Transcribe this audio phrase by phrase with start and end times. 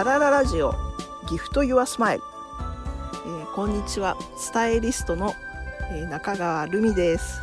[0.00, 0.74] ララララジオ
[1.28, 2.24] ギフトユアスマイル、
[3.26, 4.16] えー、こんにちは。
[4.34, 5.34] スタイリストの、
[5.92, 7.42] えー、中川ルミです、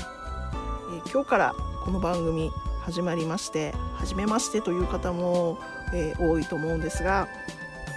[0.92, 2.50] えー、今日からこの番組
[2.82, 5.60] 始まりまして初めましてという方も、
[5.94, 7.28] え多いと思うんですが、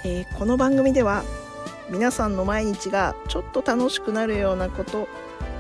[0.04, 1.24] えこの番組では
[1.88, 5.08] 皆さんの毎日がちょっと楽しくなるようなこと、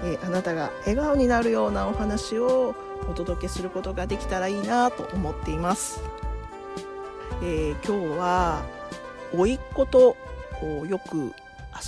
[0.04, 2.74] えあなたが笑顔になるようなお話を
[3.08, 6.02] お届けすることができたらいいなと思っています。
[7.42, 8.79] え、今日は
[9.32, 10.16] 甥っ子と
[10.88, 11.32] よく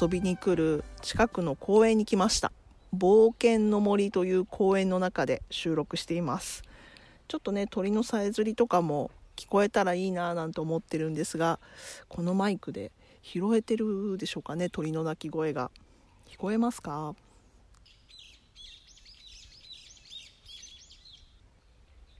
[0.01, 2.53] 遊びに来る近くの公園に来ました。
[2.97, 6.63] 冒険の森という公園の中で収録しています。
[7.27, 11.59] ちょっとね鳥のさえずりとかも聞こえたらいいななんて思ってるんですが
[12.09, 15.71] このマイクで拾えてるでしょうかね鳥の鳴き声が。
[16.29, 17.15] 聞こえますか？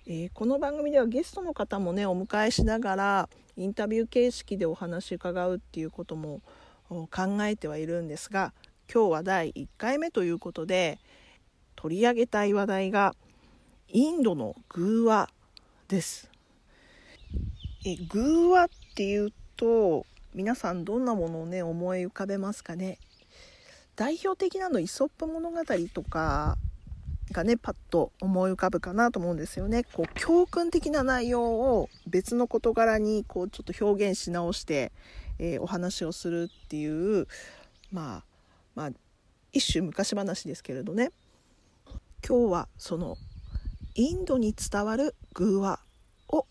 [0.05, 6.41] えー、この番組ではゲストの方もねお迎えしながらインタビュー形式でお話伺うっていうことも
[6.89, 7.07] 考
[7.43, 8.53] えてはいるんですが
[8.93, 10.99] 今日は第1回目ということで
[11.77, 13.15] 取り上げたい話題が
[13.89, 15.29] インドのグーワ
[15.89, 16.31] です。
[17.85, 22.99] えグーワっていうと皆さんどんなものをね思い浮かべますかね？
[23.97, 25.59] 代表的なのイソップ物語
[25.93, 26.57] とか
[27.33, 29.85] がねパッと思い浮かぶかなと思うんですよね。
[29.85, 34.93] こう教訓的な内容を別の事柄にこうちょっと表現し直して、
[35.39, 37.27] えー、お話をするっていう
[37.91, 38.25] まあ
[38.75, 38.91] まあ
[39.53, 41.11] 一種昔話ですけれどね
[42.27, 43.17] 今日はその
[43.95, 45.81] インドに伝わる偶話
[46.29, 46.47] を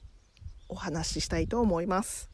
[0.69, 2.30] お話ししたいと思います。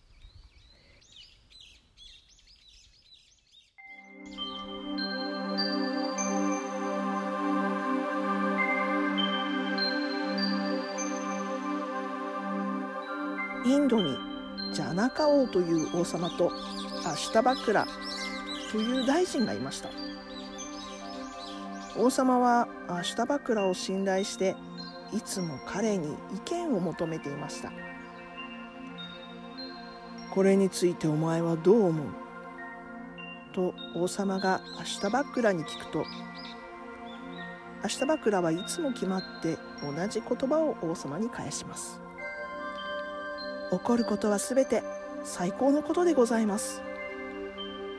[13.67, 14.15] インドに
[14.73, 16.53] ジャナカ王という王様と
[17.05, 17.85] アシュタバクラ
[18.71, 19.89] という大臣がいました。
[21.97, 24.55] 王様はアシュタバクラを信頼して
[25.11, 27.73] いつも彼に意見を求めていました。
[30.31, 32.07] これについてお前はどう思う？
[33.53, 36.05] と王様がアシュタバクラに聞くと
[37.83, 41.99] アシュタバクラはいつも決まって同じ言葉を王様に返します。
[43.71, 44.83] 起こることは全て
[45.23, 46.81] 最高のことでございます。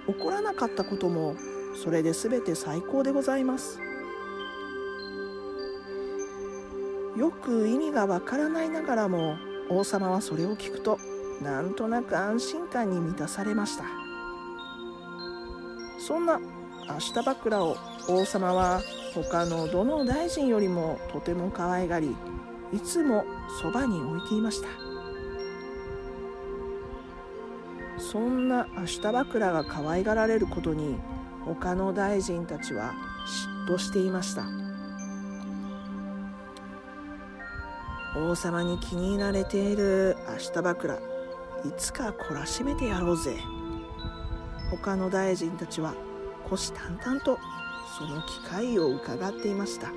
[0.07, 1.37] 起こらなかったことも
[1.83, 3.81] それで全て最高でございます。
[7.17, 9.37] よく意味がわからないながらも
[9.69, 10.99] 王様はそれを聞くと
[11.43, 13.85] なんとなく安心感に満たされました。
[15.99, 16.41] そんな
[16.89, 17.77] アシュタバクラを
[18.09, 18.81] 王様は
[19.15, 22.17] 他のどの大臣よりもとても可愛がり
[22.73, 23.25] いつも
[23.61, 24.88] そばに置いていました。
[27.99, 30.97] そんなアシュタバクラが可愛がられることに
[31.45, 32.95] 他の大臣たちは
[33.67, 34.45] 嫉妬していました。
[38.17, 41.01] 王様に気に入られているアシュタバクラい
[41.77, 43.37] つか懲らしめてやろうぜ。
[44.71, 45.95] 他の大臣たちは
[46.45, 47.39] 虎視眈々と
[47.99, 49.89] その機会を伺っていました。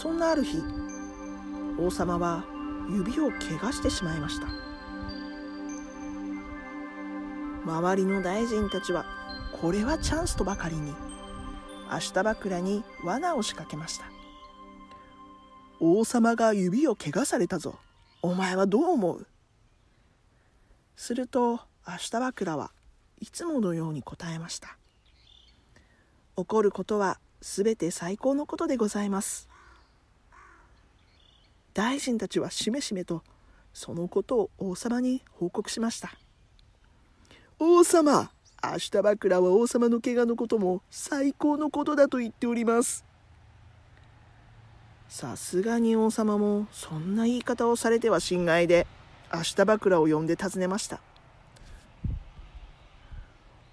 [0.00, 0.62] そんなある日
[1.78, 2.44] 王様は
[2.88, 4.46] 指を怪我してしまいました。
[7.64, 9.04] 周りの大臣たちは
[9.60, 10.94] これはチャンスとばかりに
[11.90, 14.06] アシュタバクラに罠を仕掛けました。
[15.80, 17.76] 王様が指を怪我されたぞ。
[18.22, 19.26] お前はどう思う？
[20.96, 22.72] するとアシュタバクラは
[23.20, 24.76] いつものように答えました。
[26.36, 29.47] 起こることは全て最高のことでございます。
[31.78, 33.22] 大臣たちはしめしめと
[33.72, 36.10] そのことを王様に報告しました。
[37.60, 43.04] 王様明日枕は王様の怪我のことも最高のことだと言っております。
[45.08, 48.88] さすがに王様もそんな言い方をされては心外で
[49.32, 50.98] 明日枕を呼んで尋ねました。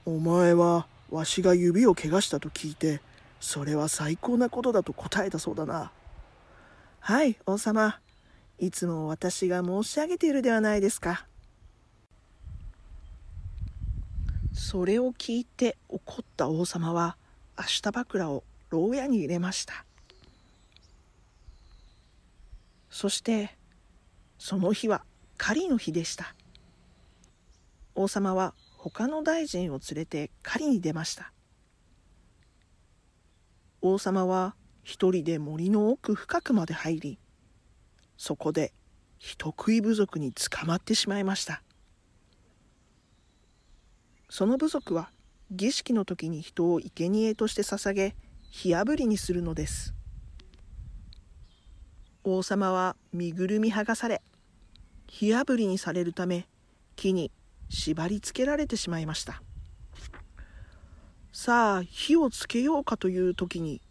[0.05, 3.01] お前はわしが指を怪我したと聞いて
[3.39, 5.91] それは最高なことだと答えたそうだな。
[7.07, 7.99] はい王様。
[8.57, 11.27] いつも私が申し上げているではないですか。
[14.55, 17.15] それを聞いて怒った王様は
[17.55, 19.85] アシュタバクラを牢屋に入れました。
[22.89, 23.55] そして
[24.39, 25.03] その日は
[25.37, 26.33] 狩りの日でした。
[27.93, 31.31] 王様は他の大臣を連れて狩りに出ました。
[33.83, 34.55] 王様は
[34.85, 37.19] 一人で森の奥深くまで入り
[38.17, 38.71] そこで
[39.17, 41.63] 人食い部族に捕まってしまいました。
[44.29, 45.09] その部族は
[45.49, 48.15] 儀式の時に人を生贄として捧げ
[48.51, 49.95] 火あぶりにするのです。
[52.23, 54.21] 王様は身ぐるみ剥がされ
[55.07, 56.47] 火あぶりにされるため
[56.95, 57.31] 木に
[57.69, 59.41] 縛り付けられてしまいました。
[61.33, 63.81] さあ火をつけようかという時に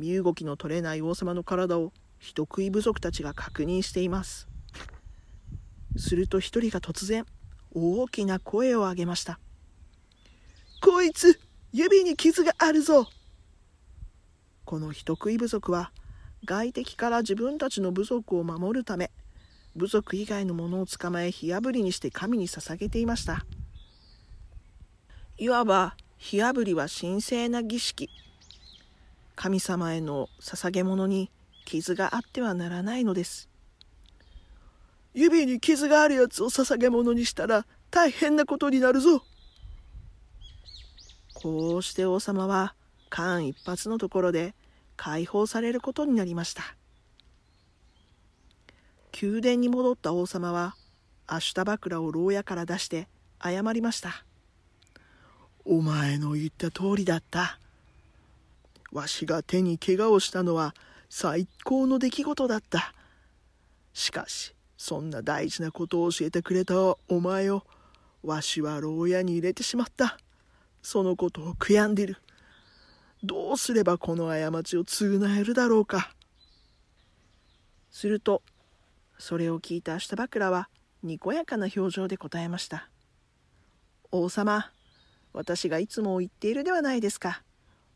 [0.00, 4.48] 身動きの取れない王様の体を人食い部族たちが確認しています。
[5.96, 7.26] すると一人が突然
[7.74, 9.38] 大きな声を上げました。
[10.80, 11.38] こいつ
[11.72, 13.08] 指に傷があるぞ。
[14.64, 15.92] この人食い部族は
[16.44, 19.10] 外敵から自分たちの部族を守るため
[19.76, 23.44] 部族以外のものを捕まえ火あぶりにして神に捧げていました。
[25.36, 28.08] いわば火あぶりは神聖な儀式。
[29.40, 31.30] 神様への捧げ物に
[31.64, 33.48] 傷があってはならないのです。
[35.14, 39.24] 指に傷があるやつを捧げ物にしたら大変なことになるぞ。
[41.32, 42.74] こうして王様は
[43.08, 44.54] 間一髪のところで
[44.98, 46.76] 解放されることになりました。
[49.22, 50.76] 宮殿に戻った王様は
[51.26, 53.08] アシュタバクラを牢屋から出して
[53.42, 54.26] 謝りました
[55.64, 57.58] お前の言った通りだった
[58.92, 60.74] わしが手に怪我をしたのは
[61.08, 62.94] 最高の出来事だった。
[63.92, 66.74] しかしそんな大事なことを教えてくれた
[67.08, 67.64] お前を
[68.22, 70.18] わしは牢屋に入れてしまった。
[70.82, 72.16] そのことを悔やんでいる。
[73.22, 76.14] どうすればこの過ちを償えるだろうか。
[77.90, 78.42] すると
[79.18, 80.68] それを聞いたアシタバクラは
[81.02, 82.88] にこやかな表情で答えました
[84.12, 84.70] 王様
[85.32, 87.42] 私がいつも言っているではないですか。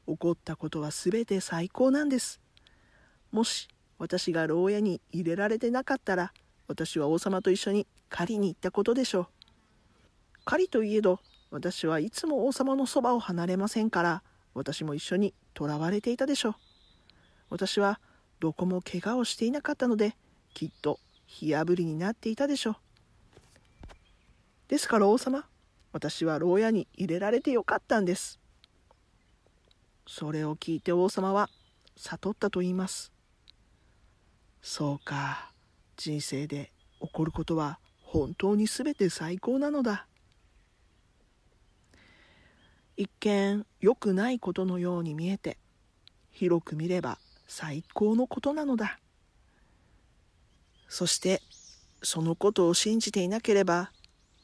[0.07, 2.41] 起こったことは全て最高なんです。
[3.33, 3.69] もし
[3.99, 6.33] 私が牢屋に入れられてなかったら
[6.69, 9.27] 私は王様と一緒に狩りに行ったことでしょう。
[10.45, 11.21] 狩りといえど
[11.51, 14.23] 私はいつも王様のそばを離れませんから
[14.55, 16.55] 私も一緒に囚われていたでしょう。
[17.51, 18.01] 私は
[18.41, 20.17] どこも怪我をしていなかったので
[20.53, 22.77] きっと火あぶりになっていたでしょう。
[24.69, 25.47] ですから王様
[25.93, 28.41] 私は牢屋に入れられてよかったんです。
[30.07, 31.49] それを聞いて王様は
[31.97, 33.13] 悟ったと言います。
[34.63, 35.53] そうか
[35.97, 40.07] 人生で起こることは本当に全て最高なのだ。
[42.97, 45.59] 一見良くないことのように見えて
[46.31, 47.19] 広く見れば
[47.49, 48.99] 最高のことなのだ。
[50.89, 51.43] そして
[52.03, 53.91] そのことを信じていなければ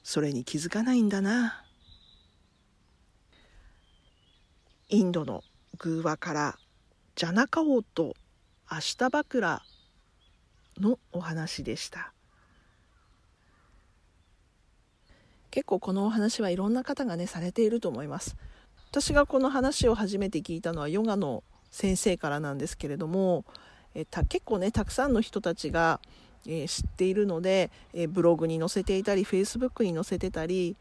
[0.03, 1.65] それに気づかないんだな。
[4.89, 5.45] インドの
[5.81, 6.59] 偶話から
[7.17, 8.15] ジャナカ王と
[8.69, 9.63] アシタバクラ
[10.79, 12.13] のお話でした。
[15.51, 18.37] 結構このお話はいろんな方がねされていると思います。
[18.91, 23.45] 私がこの話を初めて聞いたのはヨガの先生からなんですけれども
[23.95, 26.01] えた結構ねたくさんの人たちが、
[26.47, 30.77] えー、知っているので、えー、ブログに載せていたりフェイスブックに載せてたり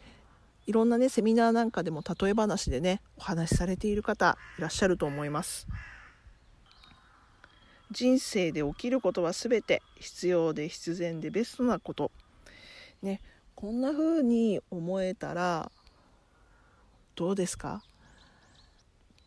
[0.69, 5.67] いろんなねセミナーなんかでも例え話でねお話しされている方いらっしゃると思います。
[7.89, 12.11] 人生で起きることは全て必要で必然でベストなこと。
[13.01, 13.19] ね
[13.55, 15.71] こんな風に思えたら
[17.15, 17.81] どうですか？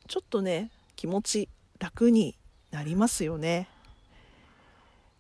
[0.07, 1.49] ちょっとね気持ち
[1.81, 2.39] 楽に
[2.71, 3.69] なりますよね。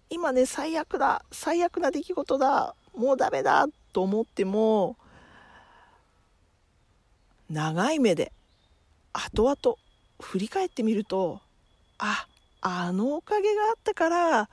[0.08, 4.96] 今ね最悪だ最悪な出来事だもうダメだと思っても
[7.52, 8.32] 長い目で
[9.12, 9.76] 後々
[10.18, 11.40] 振り返ってみると
[11.98, 12.26] あ
[12.62, 14.48] あのおかげがあったから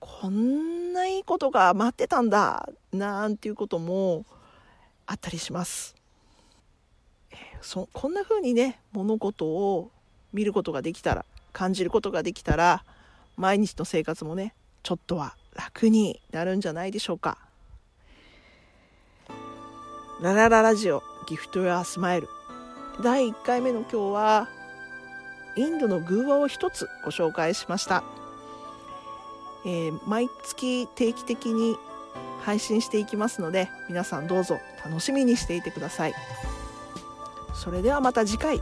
[0.00, 4.26] こんないいことが待ってたんだなんていうことも
[5.06, 5.94] あったりします。
[7.62, 9.90] そこんな風にね物事を
[10.32, 12.84] 見ることができたら感じることができたら
[13.36, 17.38] 毎日の生活もねちょっとは楽になるんじゃないでしょうか。
[20.20, 22.28] ララララジオギフトやスマイル
[23.00, 24.48] 第1回目の今日は
[25.56, 28.04] インドの偶話を一つご紹介しました。
[29.64, 31.76] えー、毎月定期的に
[32.42, 36.14] 配信していきますので皆さんどうぞ楽しみにしていてください
[37.54, 38.60] それではまた次回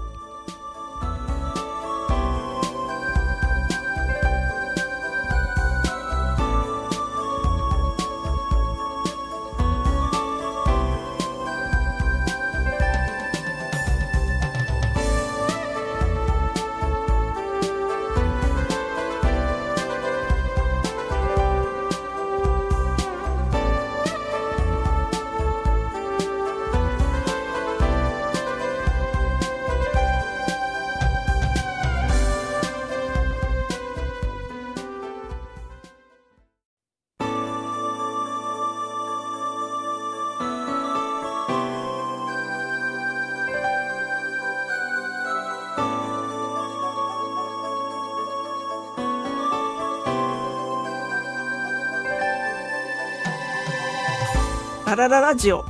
[55.01, 55.65] ラララジオ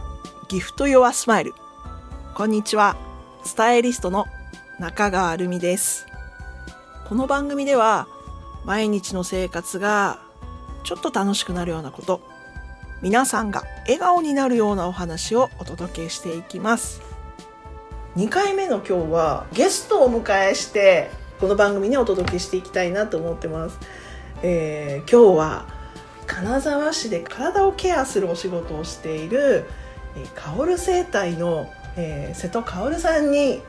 [0.49, 1.55] ギフトヨアスマイル。
[2.35, 2.97] こんにちは。
[3.45, 4.27] スタイリストの
[4.81, 6.05] 中川るみです。
[7.09, 8.09] この番組では
[8.65, 10.19] 毎日の生活が
[10.83, 12.21] ちょっと楽しくなるようなこと
[13.03, 17.01] 皆さんが笑顔になるようなお話をお届けしていきます。
[18.17, 21.09] 2回目の今日はゲストをお迎えして
[21.39, 23.79] この番組にお届けしていきたいなと思ってます、
[24.43, 25.80] えー今日は
[26.41, 29.67] 金沢市で体をケアするお仕事をしている、
[30.17, 33.63] えー、カオル生態の、えー瀬戸カオルさんに今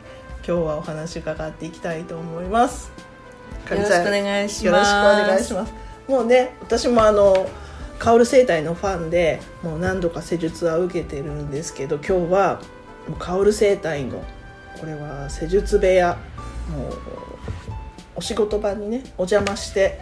[0.44, 2.94] 日はお話伺っていきたいと思います
[3.70, 4.66] よろしくお願いします。
[4.66, 5.74] よろしくお願いします
[6.08, 7.50] もうね私もあの
[8.00, 12.62] カオル生態のファンでもう何度か施術は受けてるんですけど今日は
[13.10, 14.24] もうカオル生態の
[14.80, 16.18] これは施術部屋
[16.70, 16.94] もう
[18.16, 20.00] お仕事場にねお邪魔して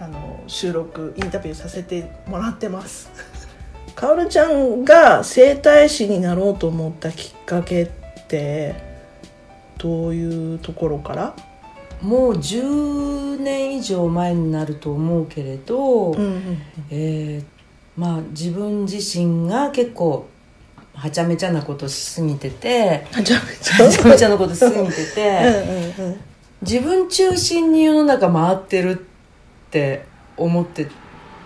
[0.00, 3.10] あの収録インタビューさせてもらってます。
[3.94, 7.86] カオルちゃんが整体師になろうと思ったきっかけっ
[8.28, 8.76] て
[9.78, 11.34] どういうところから、
[12.00, 16.58] もう10年以上前になると思うけれど、ん
[16.90, 17.44] えー
[18.00, 20.28] まあ自分自身が結構
[20.94, 24.28] はちゃめちゃなことしすぎててはちゃめちゃ？
[24.28, 26.20] なことしすぎててうんうんうん。
[26.62, 29.07] 自分中心に世の中回ってる
[29.68, 30.06] って
[30.36, 30.88] 思って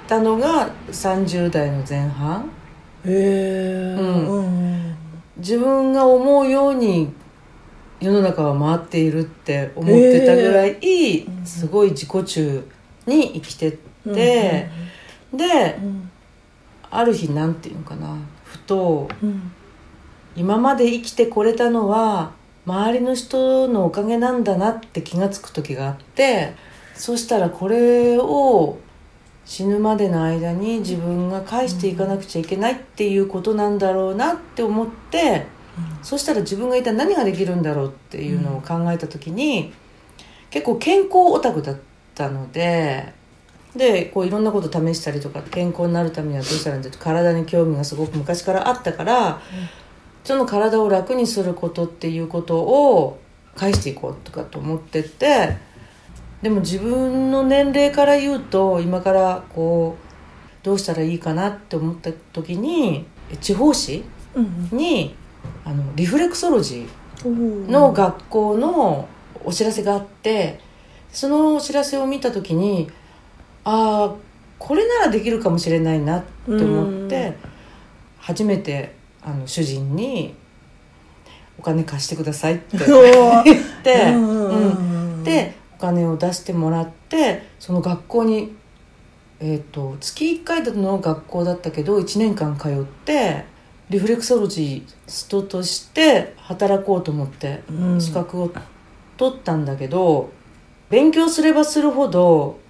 [0.07, 2.51] たのが30代の前半。
[3.05, 4.29] へえうん。
[4.29, 4.97] うん
[5.39, 7.13] 自分が思うように
[8.01, 12.69] 世の中は回っているって思ってたぐらい、うんすごい自己中
[13.07, 14.69] に生きてうんて、
[15.33, 16.11] でうん。
[16.91, 19.51] ある日なんていうのかなふとうん。
[20.37, 22.33] 今まで生きてこれたのは
[22.67, 26.55] 周りの人のおかげなんだなって気が付く時があって
[26.95, 28.79] そしたらこれを
[29.45, 35.47] 死ぬまでの間に自分が返していかなくちゃいけないっていうことなんだろうなって思って、
[36.03, 39.73] そしたら自分が一体何ができるんだろうっていうのを考えた時に、
[40.51, 41.77] 結構健康オタクだっ
[42.15, 43.15] たので
[43.75, 49.41] でこういろんなこと試したりとか健康になるためにはどうしたらいいんだって体に興味がすごく昔からあったから、
[50.25, 53.19] その体を楽にすることっていうことを
[53.57, 55.57] 返していこうとかと思ってて
[56.43, 63.07] でも自分の年齢から言うと今からこうどうしたらいいかなって思った時に
[63.41, 65.15] 地方紙うんに
[65.65, 69.09] あのリフレクソロジーうんの学校の
[69.45, 70.61] お知らせがあって
[71.11, 72.91] そのお知らせを見た時に
[73.65, 74.15] ああ
[74.59, 77.37] これならできるかもしれないなって思って
[78.19, 80.35] 初めてあの主人に
[81.59, 88.55] 「お金貸してください」って言って、うんうんでお金を出してもらってその学校に、
[89.41, 93.45] えー、と月1回の学校だったけど1年間通って
[93.91, 98.01] リフレクソロジストとして働こうと思ってうん。
[98.01, 98.53] 資格を
[99.17, 100.31] 取ったんだけど
[100.89, 102.61] 勉強すればするほど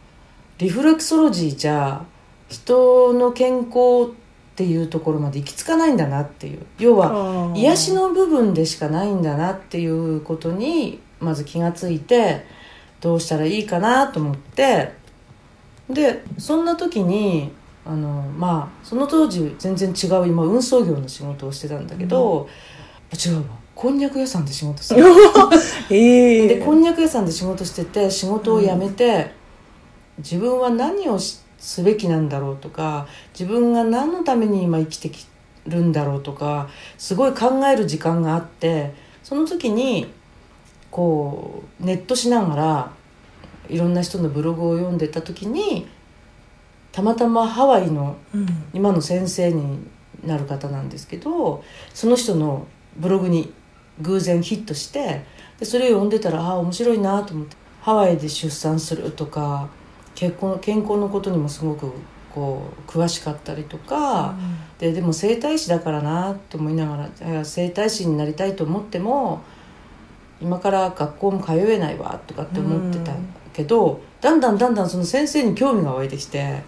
[0.58, 2.04] リフレクソロジーじゃ
[2.48, 6.64] 人の健康っていうところまで行き着かないんだなっていう。
[6.78, 12.44] 要は癒しの部分でしかないんだなっていうことにまず気がついて
[13.02, 14.92] どうしたらいいかなと思って
[15.90, 17.50] でそんな時に
[17.84, 22.48] あのまあその当時全然違う今運送業の仕事をしてたんだけど、
[23.12, 23.42] 違うわ。
[23.74, 25.00] こんにゃく屋さんで仕事してた
[25.90, 26.48] ええ。
[26.48, 29.32] でこんにゃく屋さんで仕事してて仕事を辞めて、
[30.18, 35.26] 自分は何をしすべきなんだろうとか自分が何のために今生きてき
[35.66, 36.68] るんだろうとか
[36.98, 40.12] すごい考える時間があってその時に
[40.92, 42.92] こうネットしながら
[43.68, 45.88] いろんな人のブログを読んでた時に
[46.92, 48.46] たまたまハワイのうん。
[48.72, 49.84] 今の先生に
[50.24, 53.52] なる方なんですけどその人のブログに
[54.00, 55.24] 偶然ヒットして
[55.58, 59.68] でそれを読んでたらああ面白いなと思ってハワイで出産するとか
[60.14, 61.92] 結婚健康のことにもすごく
[62.30, 64.34] こう詳しかったりとか、
[64.78, 69.42] ででも整体師だからなって思いながら整体師になりたいと思っても
[70.42, 73.12] 今から学校も通えないわとかって思ってた
[73.52, 76.62] けど、だんだんだんだんその先生に興味が湧いてきて。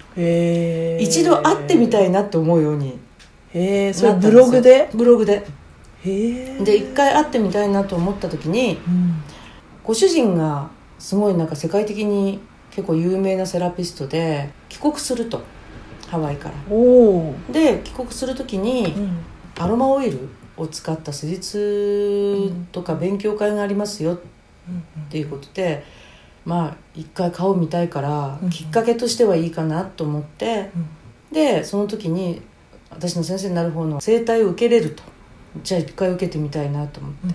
[1.00, 2.99] 一度会ってみたいなって思うように
[3.52, 4.88] へえそれブログで？
[4.95, 5.45] ブログで。
[6.04, 9.23] で一回会ってみたいなと思った時にうん。
[9.83, 12.40] ご主人がすごいなんか世界的に
[12.71, 15.43] 結構有名なセラピストで帰国すると
[16.09, 16.54] ハワイから。
[17.52, 19.19] で帰国する時にうん。
[19.57, 24.18] アロマオイルを使った施術とか勉強会がありますよっ
[25.11, 25.84] ていうことで
[26.44, 30.70] まあ一回顔見たいからうんきっかけとしてはいいかなと思って
[31.32, 32.42] でその時に
[32.90, 35.02] 私の先生になる方の整体を受けれると。
[35.62, 37.34] じゃあ一回受けてみたいなと思って、うん。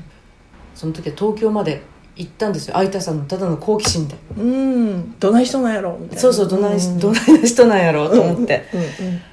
[0.75, 1.81] その時は東京まで
[2.15, 2.73] 行ったんですよ。
[2.75, 4.15] 相田さんのただの好奇心で。
[4.37, 5.19] うん。
[5.19, 6.21] どない人なんやろみたいな。
[6.21, 9.28] そうそうどないうんどないな人なんやろうと思って、うんうんで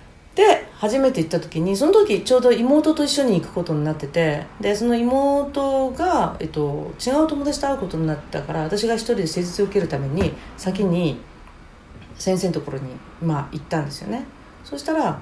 [0.78, 11.18] 初めて行った時にその時ちょうど妹と一緒に行くことになっててでその妹が、えっと、違う友達と会うことになったから私が一人で施術を受けるために先に
[12.18, 12.90] 先生のところに、
[13.22, 14.24] まあ、行ったんですよね
[14.64, 15.20] そしたら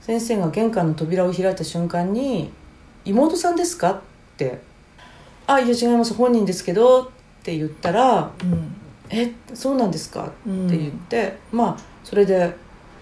[0.00, 2.52] 先生が玄関の扉を開いた瞬間に
[3.04, 4.00] 「妹さんですか?」っ
[4.36, 4.60] て
[5.48, 7.06] 「あいや違います本人ですけど」っ
[7.42, 8.76] て言ったらうん
[9.10, 12.54] 「えそうなんですか?」うんって言って、まあそれで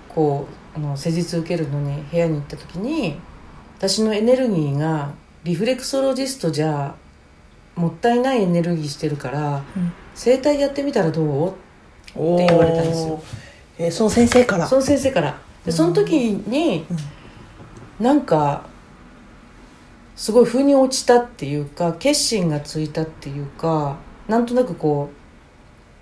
[0.09, 3.19] こうあの施術受けるのに部屋に行った時に
[3.79, 5.13] 私のエネルギーが
[5.45, 6.95] リフレクソロジストじゃ
[7.75, 9.93] もったいないエネルギーしてるからうん。
[10.15, 11.49] 整体やってみたらどう？
[11.49, 11.53] っ
[12.13, 13.23] て言われたんですよ。
[13.79, 14.67] えーその先生から。
[14.67, 15.39] その先生から。
[15.65, 16.13] でその時
[16.47, 16.85] に
[17.99, 18.67] なんか
[20.15, 23.97] すごい腑に落ちたっていうか決心がついたっていうか
[24.29, 25.09] なんとなくこ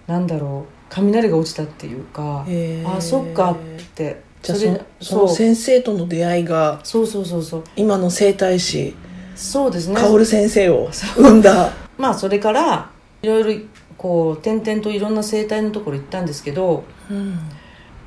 [0.08, 2.96] うなんだろう雷が落ちたっていうかへー。
[2.96, 3.56] あそっかっ
[3.94, 4.58] てじゃあ
[5.00, 7.64] そその先生との出会いがそうそうそうそう。
[7.76, 8.94] 今の整体師
[9.34, 9.96] そうですね。
[9.96, 11.70] 薫先生を生んだ。
[11.98, 12.90] まあそれから
[13.22, 13.60] いろいろ
[13.98, 17.38] こう点々といろんな生態のところ行ったんですけどうん。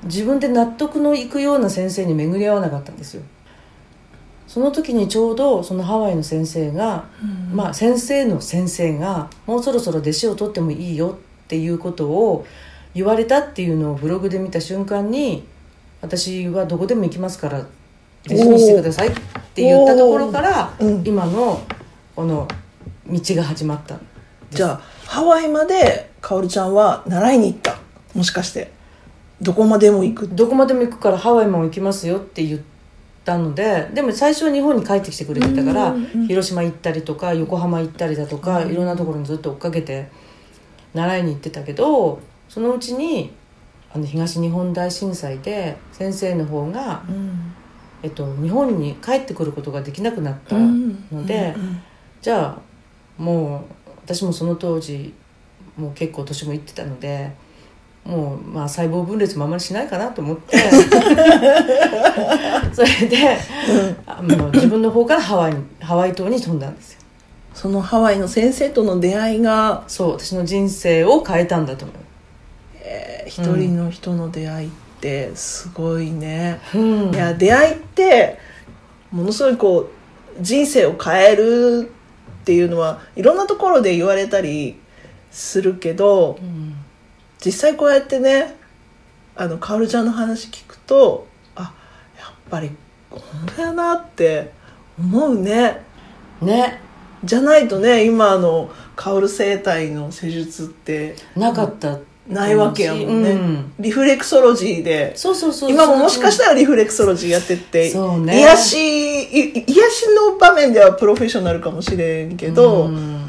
[0.06, 3.24] 自分で納得のいくような先生に巡り合わなかったんですよ。
[4.48, 7.06] その時にちょうどそのハワイの先生が、
[7.52, 12.46] まあ先生の先生がもうそろそろ弟子を取ってもいいよっていうことを
[12.93, 15.48] 言われたっていうのをブログで見た瞬間に
[16.04, 17.60] 私はどこでも行きますから
[18.26, 19.12] 弟子にしてくださいっ
[19.54, 21.04] て言ったところから、うん。
[21.06, 21.62] 今の
[22.13, 22.48] この
[23.08, 23.98] 道が始まった
[24.52, 27.78] じゃあハワイまで薫ちゃんは習いに行った？
[28.13, 28.72] もしかして。
[29.42, 30.28] どこまでも行く？
[30.28, 32.62] どこまでも行くからハワイも行きますよって言っ
[33.24, 36.28] たのででも最初は日本に帰ってきてくれてたからうんうんうん。
[36.28, 38.72] 広島行ったりとか横浜行ったりだとかうん。
[38.72, 40.10] いろんなところにずっと追っかけて
[40.94, 43.32] 習いに行ってたけどそのうちに
[43.94, 47.54] あの東日本大震災で先生の方が、うん。
[48.04, 51.82] えっと、日本に帰ってくることができなくなったうんので、うん
[52.22, 55.14] じゃあもう私もその当時
[55.76, 57.34] もう結構年もいってたので
[58.06, 60.58] もうまあ細胞分裂もあまりしないかなと思って。
[62.72, 63.38] それで
[64.06, 67.00] あの自分の方からハワイにハワイ島に飛んだんですよ。
[67.54, 71.98] そのハワイの先生との出会いが、そう私の人生を変えたんだと思う。
[71.98, 77.14] えー一人の人の出会いってすごいね、うん。
[77.14, 78.38] いや出会いって
[79.12, 79.90] ものすごいこう
[80.42, 81.92] 人生を変える
[82.42, 84.80] っていうのはいろんなところで言われたり
[85.32, 86.76] するけどうん。
[87.44, 88.56] 実際こうやってね
[89.36, 91.74] あの薫ちゃんの話聞くとあ
[92.18, 92.72] やっぱり
[93.10, 94.52] こんなやなって
[94.98, 95.82] 思うね。
[96.42, 96.80] ね。
[97.24, 101.16] じゃないとね今の薫生態の施術って。
[101.36, 103.74] なかったないわけやもんね、うん。
[103.80, 105.16] リフレクソロジーで。
[105.16, 108.40] そうそうそう今ももしかしたらリフレクソロジーやってって、そうね。
[108.40, 113.26] 癒しい癒しの場面ではプロフェッショナルかもしれんけど、うん。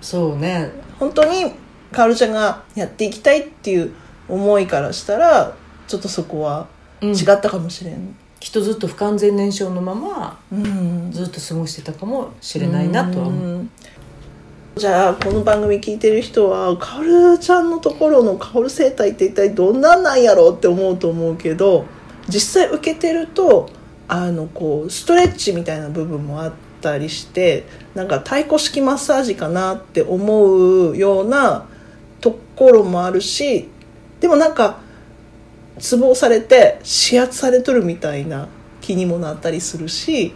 [0.00, 0.70] そうね。
[1.00, 1.52] 本当に
[1.90, 3.92] カオルちゃんがやっていきたいっていう
[4.28, 5.56] 思いからしたら
[5.88, 6.68] ちょっとそこは
[7.00, 7.10] うん。
[7.10, 11.10] 違ったかもしれん、きっとずっと不完全燃焼のままうん。
[11.10, 13.44] ずっと過ごしてたかもしれないなとは思う。
[13.44, 13.70] うん
[14.78, 21.86] じゃあこの番組聞いてる人はカオルちゃんのところのカオル生態って一体どんなんなんやろうって思うと思うけど
[22.28, 23.70] 実際受けてると
[24.06, 31.66] あのこうストレッチみたいな部分もあったりしてなんか太鼓式マッサージかなって思うような
[32.20, 33.70] ところもあるし
[34.20, 34.80] でもなんか
[35.78, 38.46] ツボをされて指圧されとるみたいな
[38.82, 40.34] 気にもなったりするし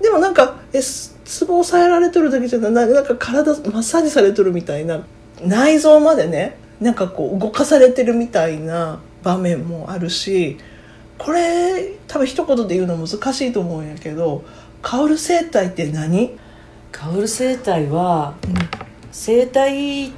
[0.00, 5.02] でもなんかえすツボ押さえられとるだけじゃないなんか体マッサージされとるみたいな
[5.42, 10.58] 内臓までねなんかこう動かされてるみたいな場面もあるし
[11.16, 14.44] これ多分一言で言うの難しいと思うんやけど
[14.82, 16.36] 薫生態って何、
[16.90, 18.34] カウル生態は
[19.10, 20.12] 生態っ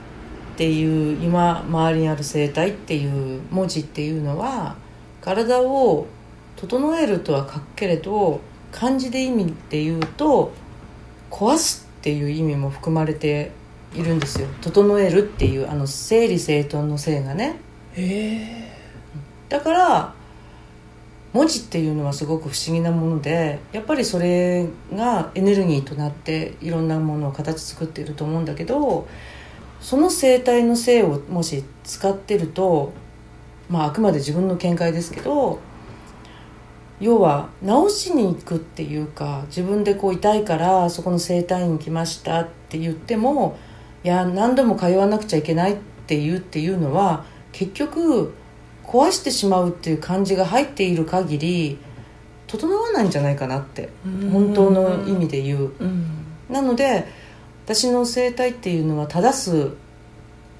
[0.57, 4.75] ていう今周りにある生態っていう文字っていうのは
[5.21, 6.09] 体を
[6.57, 8.41] 整えるとは書くけれど
[8.73, 10.53] 漢字で意味で言うと
[11.35, 13.51] 壊すっていう意味も含まれて
[13.93, 14.47] いるんですよ。
[14.61, 17.57] 整えるっていうあの整理整頓の性がね。
[17.97, 18.71] へ
[19.49, 20.15] だから
[21.33, 29.09] 文字っていうのはすごく不思議なものでやっぱりそれがエネルギーとなっていろんなものを形作っていると思うんだけど
[29.81, 32.93] その生態の性をもし使ってると
[33.69, 35.59] まああくまで自分の見解ですけど
[37.01, 43.59] 要は治しに行くっていうか自分でこう痛いからそこの整体院来ましたって言っても
[44.05, 45.77] いや何度も通わなくちゃいけないっ
[46.07, 48.35] ていうっていうのは結局
[48.85, 51.79] 壊してしまうっていう感じが入っている限り
[52.47, 53.89] 整わないんじゃないかなって
[54.31, 55.73] 本当の意味で言う。
[56.51, 57.07] なので
[57.65, 59.73] 私の整体っていうのは正す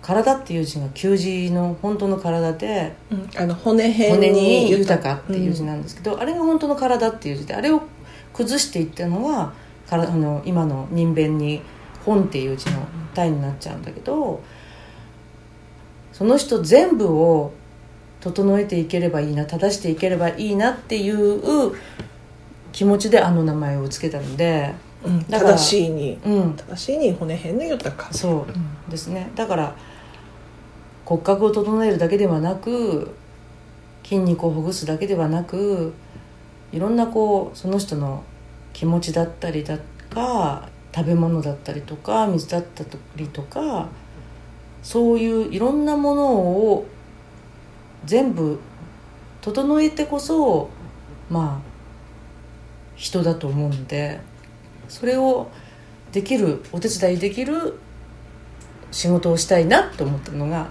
[0.05, 7.83] 体っていう字が旧字の本当の体で、うん、あの骨骨に豊かっていう字なんですけど、うん、あれが本当の体っていう字であれを
[8.35, 9.55] 崩していったのが
[9.89, 11.63] からあの今の人弁に
[12.05, 14.43] 本っていう字の体になっちゃうんだけど
[16.13, 17.55] その人全部を
[18.21, 21.73] 整えていければいいな正していければいいなっていう
[22.73, 28.13] 気持ちであの名前を付けたので、うん、正しいに、うん、正しいに骨辺の豊か。
[28.13, 28.47] そ
[28.89, 29.31] うですね。
[29.35, 29.75] だから
[31.05, 33.15] 骨格を整えるだけではなく
[34.03, 35.95] 筋肉をほぐすだけではなく
[36.73, 38.25] いろんなこうその人の
[38.73, 42.85] 気持ちだったりだとか食べ物だったりとか水だった
[43.17, 43.89] りとか
[44.83, 46.87] そういういろんなものを
[48.05, 48.61] 全部
[49.41, 50.71] 整えてこそ
[51.31, 51.75] まあ
[52.97, 54.21] 人だと思うんで
[54.89, 55.51] それを
[56.13, 57.79] できるお手伝いできる
[58.91, 60.69] 仕事をしたいなと思ったのが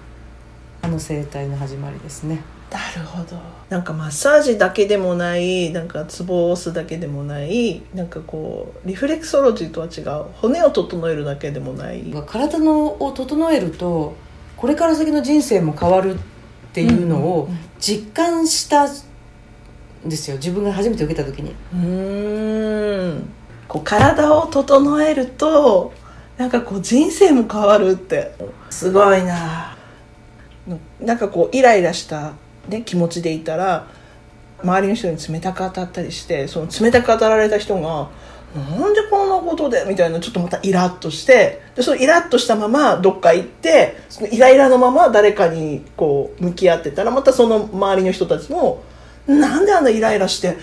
[0.84, 2.42] あの生態の始まりですね。
[2.70, 3.38] なるほど。
[3.70, 10.26] なんかマッサージだけでもないなんかツボを押すだけでもないなんかこうリフレクソロジーとは違う。
[10.34, 12.14] 骨を整えるだけでもない。
[12.28, 14.14] 体のを整えると
[14.58, 16.18] これから先の人生も変わるっ
[16.74, 18.90] ていうのを実感したん
[20.06, 20.36] ですよ。
[20.36, 21.56] 自分が初めて受けた時に。
[21.74, 23.30] うん。
[23.70, 25.94] こう体を整えると
[26.38, 28.36] なんかこう人生も変わるって。
[28.70, 29.73] すごいな
[31.00, 32.34] なんかこうイライラした
[32.70, 33.88] ね、気持ちでいたら
[34.64, 38.08] 周りの人に冷たく当たったりしてその冷たく当たられた人が
[38.56, 48.82] 「なんでこんなことで?」みたいなちょっとまたイラッとしてでそのイラッとしたままどっか行ってそのイライラのまま誰かにこう向き合ってたらまたその周りの人たちも
[49.28, 50.56] 「なんであんなイライラして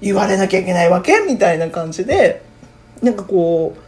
[0.00, 2.42] 言われなきゃいけないわけ?」みたいな感じで
[3.02, 3.80] なんかこう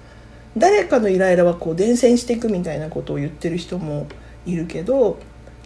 [0.59, 4.09] 誰かのイライラはこう伝染していくみたいなことを言ってる人も
[4.45, 5.19] いるけど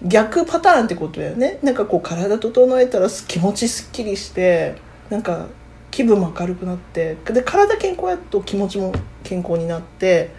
[0.03, 1.59] 逆パターンってことだよね。
[1.63, 4.77] なんかこう体整えたら気持ちすっきりして
[5.11, 5.47] なんか
[5.91, 8.93] 気分も明るくなってで体健康やと気持ちも
[9.25, 10.31] 健康になって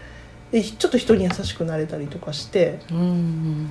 [0.51, 2.79] でちょっと人に優しくなれたりとかして。
[2.91, 3.69] うん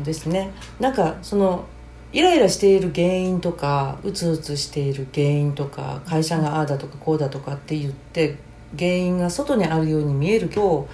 [0.00, 0.50] ですね。
[0.80, 1.66] なんかその
[2.12, 8.36] イライラしている原因とかうつうつしている原因とか会社がああだとかこうだとかって言って
[8.78, 10.88] 原因が外にあるように見えるけど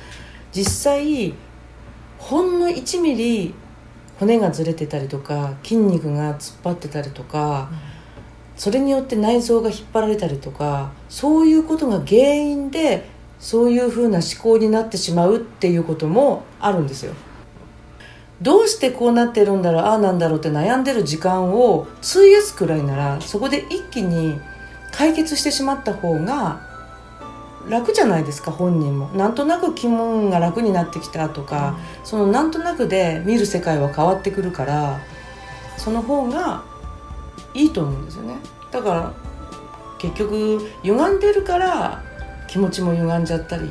[0.53, 1.35] 実際
[2.19, 3.55] ほんの1ミリ
[4.21, 7.71] 骨がずれてたりとか筋肉が突っ張ってたりとか、
[8.55, 17.15] それによって内臓が引っ張られたりとかそういうことが原因でそういうふうな思考になってしまうっていうこともあるんですよ。
[18.43, 24.39] どうしてこうなってるんだろうああなんだろうって悩んでる時間を費やすくらいならそこで一気に
[24.93, 26.70] 解決してしまった方が
[27.71, 29.09] 楽じゃないですか本人も。
[29.09, 35.01] なんとなく気分が楽になってきたとか、うん、そのなんとなくで見る世界は変わってくるから
[35.77, 36.65] その方が
[37.55, 38.37] いいと思うんですよね。
[38.71, 39.13] だから
[39.99, 42.03] 結局歪んでるから
[42.49, 43.69] 気持ちも歪んじゃったり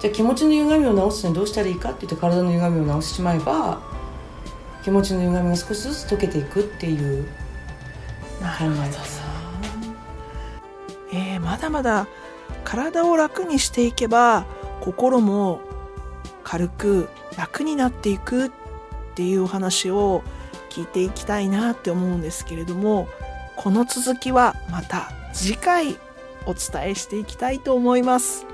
[0.00, 3.80] じゃあ気持ちの歪みを直すにどうしたらいいかって言って体の歪みを直してしまえば
[4.82, 7.24] 気持ちの歪みが少しずつ解けていくっていう
[8.40, 9.30] 考え方。
[11.12, 12.06] えー、まだまだ
[12.64, 14.46] 体を楽にしていけば
[14.80, 15.60] 心も
[16.44, 18.50] 軽く楽になっていくっ
[19.14, 20.22] ていうお話を
[20.70, 23.08] 聞いていきたいなって思うんですけれども
[23.56, 25.98] この続きはまた次回
[26.46, 28.46] お伝えしていきたいと思います。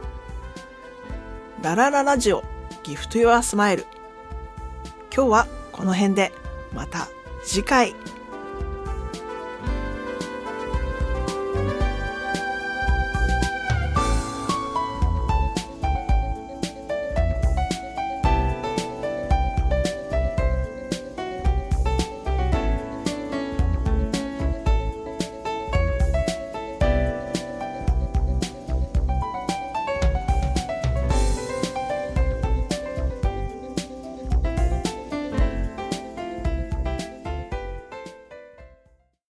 [1.62, 2.45] ララララジオ
[2.83, 3.87] ギフトヨアスマイル
[5.14, 6.33] 今日はこの辺で
[6.75, 7.09] また
[7.42, 7.95] 次回